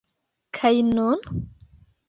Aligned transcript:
Kaj 0.59 0.73
nun? 0.95 1.31